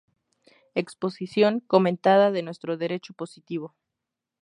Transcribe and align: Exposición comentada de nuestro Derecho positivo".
Exposición 0.73 1.59
comentada 1.59 2.31
de 2.31 2.41
nuestro 2.41 2.75
Derecho 2.75 3.13
positivo". 3.13 3.75